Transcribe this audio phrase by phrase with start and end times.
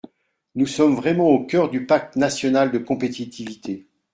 [0.55, 3.85] Nous sommes vraiment au cœur du pacte national de compétitivité.